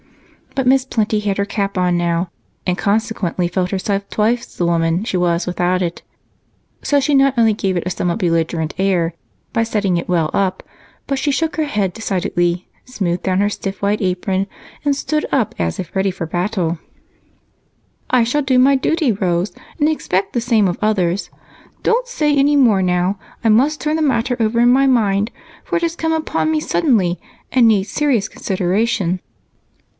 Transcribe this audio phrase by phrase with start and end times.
[0.55, 2.31] But Miss Plenty had her cap on now
[2.67, 6.01] and consequently felt herself twice the woman she was without it,
[6.81, 9.13] so she not only gave it a somewhat belligerent air
[9.53, 10.61] by setting it well up,
[11.07, 14.47] but she shook her head decidedly, smoothed down her stiff white apron,
[14.83, 16.79] and stood up as if ready for battle.
[18.09, 21.29] "I shall do my duty, Rose, and expect the same of others.
[21.83, 25.31] Don't say any more now I must turn the matter over in my mind,
[25.63, 27.19] for it has come upon me suddenly
[27.53, 29.21] and needs serious consideration."